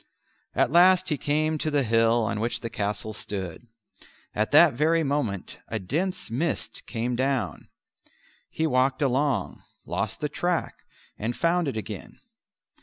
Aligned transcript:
At 0.55 0.71
last 0.71 1.09
he 1.09 1.15
came 1.19 1.59
to 1.59 1.69
the 1.69 1.83
hill 1.83 2.23
on 2.23 2.39
which 2.39 2.61
the 2.61 2.71
castle 2.71 3.13
stood. 3.13 3.67
At 4.33 4.49
that 4.49 4.73
very 4.73 5.03
moment 5.03 5.59
a 5.67 5.77
dense 5.77 6.31
mist 6.31 6.87
came 6.87 7.15
down; 7.15 7.67
he 8.49 8.65
walked 8.65 9.03
along, 9.03 9.61
lost 9.85 10.19
the 10.19 10.27
track, 10.27 10.73
and 11.19 11.35
found 11.35 11.67
it 11.67 11.77
again. 11.77 12.19